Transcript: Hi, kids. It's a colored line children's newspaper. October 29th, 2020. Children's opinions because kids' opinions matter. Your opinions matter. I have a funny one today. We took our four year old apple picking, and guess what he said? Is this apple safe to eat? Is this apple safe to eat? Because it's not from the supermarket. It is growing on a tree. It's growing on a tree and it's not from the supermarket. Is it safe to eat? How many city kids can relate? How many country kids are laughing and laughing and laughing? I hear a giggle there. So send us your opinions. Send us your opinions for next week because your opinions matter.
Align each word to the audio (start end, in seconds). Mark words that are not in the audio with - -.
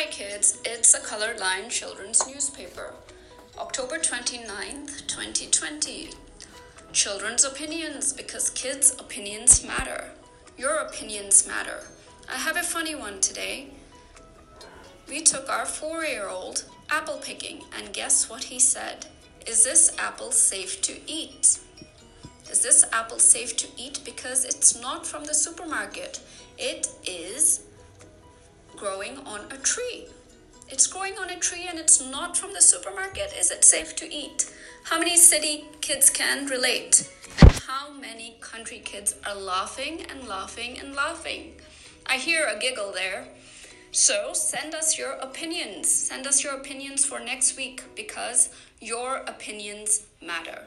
Hi, 0.00 0.06
kids. 0.06 0.58
It's 0.64 0.94
a 0.94 1.00
colored 1.00 1.38
line 1.40 1.68
children's 1.68 2.26
newspaper. 2.26 2.94
October 3.58 3.98
29th, 3.98 5.06
2020. 5.06 6.12
Children's 6.90 7.44
opinions 7.44 8.14
because 8.14 8.48
kids' 8.48 8.96
opinions 8.98 9.62
matter. 9.62 10.12
Your 10.56 10.78
opinions 10.78 11.46
matter. 11.46 11.84
I 12.32 12.36
have 12.36 12.56
a 12.56 12.62
funny 12.62 12.94
one 12.94 13.20
today. 13.20 13.74
We 15.06 15.20
took 15.20 15.50
our 15.50 15.66
four 15.66 16.02
year 16.06 16.30
old 16.30 16.64
apple 16.88 17.18
picking, 17.18 17.64
and 17.76 17.92
guess 17.92 18.30
what 18.30 18.44
he 18.44 18.58
said? 18.58 19.04
Is 19.46 19.64
this 19.64 19.94
apple 19.98 20.32
safe 20.32 20.80
to 20.80 20.94
eat? 21.06 21.58
Is 22.50 22.62
this 22.62 22.86
apple 22.90 23.18
safe 23.18 23.54
to 23.58 23.68
eat? 23.76 24.00
Because 24.06 24.46
it's 24.46 24.80
not 24.80 25.06
from 25.06 25.26
the 25.26 25.34
supermarket. 25.34 26.20
It 26.56 26.88
is 27.04 27.64
growing 28.80 29.18
on 29.26 29.40
a 29.50 29.58
tree. 29.58 30.06
It's 30.70 30.86
growing 30.86 31.18
on 31.18 31.28
a 31.28 31.36
tree 31.38 31.66
and 31.68 31.78
it's 31.78 32.00
not 32.00 32.34
from 32.34 32.54
the 32.54 32.62
supermarket. 32.62 33.30
Is 33.38 33.50
it 33.50 33.62
safe 33.62 33.94
to 33.96 34.10
eat? 34.10 34.50
How 34.84 34.98
many 34.98 35.18
city 35.18 35.66
kids 35.82 36.08
can 36.08 36.46
relate? 36.46 37.06
How 37.66 37.92
many 37.92 38.38
country 38.40 38.78
kids 38.78 39.16
are 39.26 39.34
laughing 39.34 40.06
and 40.08 40.26
laughing 40.26 40.78
and 40.78 40.94
laughing? 40.94 41.56
I 42.06 42.16
hear 42.16 42.46
a 42.46 42.58
giggle 42.58 42.90
there. 42.90 43.28
So 43.92 44.32
send 44.32 44.74
us 44.74 44.96
your 44.98 45.12
opinions. 45.12 45.90
Send 45.90 46.26
us 46.26 46.42
your 46.42 46.54
opinions 46.54 47.04
for 47.04 47.20
next 47.20 47.58
week 47.58 47.82
because 47.94 48.48
your 48.80 49.16
opinions 49.26 50.06
matter. 50.22 50.62